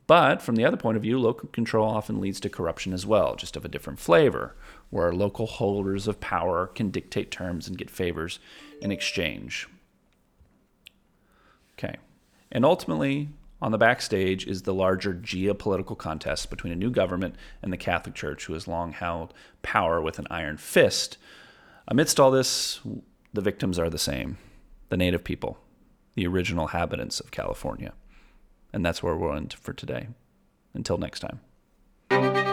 but 0.07 0.41
from 0.41 0.57
the 0.57 0.65
other 0.65 0.79
point 0.79 0.97
of 0.97 1.03
view, 1.03 1.19
local 1.19 1.51
control 1.51 1.87
often 1.87 2.19
leads 2.19 2.41
to 2.41 2.49
corruption 2.49 2.95
as 2.95 3.05
well, 3.05 3.37
just 3.37 3.57
of 3.57 3.65
a 3.67 3.69
different 3.69 3.99
flavor, 3.99 4.57
where 4.89 5.13
local 5.13 5.47
holders 5.47 6.09
of 6.09 6.19
power 6.19 6.67
can 6.69 6.91
dictate 6.91 7.31
terms 7.31 7.69
and 7.69 7.77
get 7.77 7.91
favors 7.91 8.39
in 8.81 8.91
exchange. 8.91 9.69
Okay. 11.75 11.97
And 12.51 12.65
ultimately, 12.65 13.29
on 13.61 13.73
the 13.73 13.79
backstage 13.79 14.47
is 14.47 14.63
the 14.63 14.75
larger 14.75 15.13
geopolitical 15.13 15.99
contest 15.99 16.49
between 16.49 16.73
a 16.73 16.77
new 16.77 16.91
government 16.91 17.35
and 17.63 17.73
the 17.73 17.77
Catholic 17.77 18.15
Church, 18.15 18.47
who 18.47 18.53
has 18.53 18.69
long 18.69 18.93
held 18.93 19.35
power 19.63 20.01
with 20.01 20.19
an 20.19 20.27
iron 20.31 20.57
fist. 20.57 21.19
Amidst 21.89 22.21
all 22.21 22.31
this, 22.31 22.81
the 23.33 23.41
victims 23.41 23.79
are 23.79 23.91
the 23.91 23.99
same 23.99 24.39
the 24.91 24.97
native 24.97 25.23
people, 25.23 25.59
the 26.15 26.27
original 26.27 26.65
inhabitants 26.65 27.21
of 27.21 27.31
California. 27.31 27.93
And 28.73 28.85
that's 28.85 29.03
where 29.03 29.15
we're 29.15 29.37
in 29.37 29.49
for 29.49 29.75
today. 29.75 30.09
Until 30.73 30.97
next 30.97 31.21
time. 31.21 32.48